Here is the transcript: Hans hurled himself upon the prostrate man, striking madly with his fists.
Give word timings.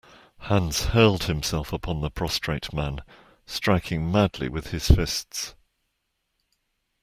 Hans 0.39 0.85
hurled 0.85 1.25
himself 1.25 1.71
upon 1.71 2.01
the 2.01 2.09
prostrate 2.09 2.73
man, 2.73 3.01
striking 3.45 4.11
madly 4.11 4.49
with 4.49 4.71
his 4.71 4.87
fists. 4.87 5.53